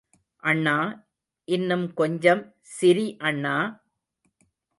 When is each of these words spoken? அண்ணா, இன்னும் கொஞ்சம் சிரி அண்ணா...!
அண்ணா, 0.43 0.73
இன்னும் 1.47 1.93
கொஞ்சம் 1.93 2.41
சிரி 2.71 3.07
அண்ணா...! 3.21 3.55